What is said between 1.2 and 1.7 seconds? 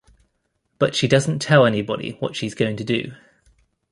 tell